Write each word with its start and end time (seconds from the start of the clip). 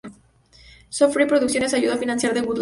Scott 0.91 1.11
Free 1.13 1.27
producciones 1.27 1.75
ayudó 1.75 1.93
a 1.93 1.97
financiar 1.97 2.33
The 2.33 2.41
Good 2.41 2.57
Wife. 2.57 2.59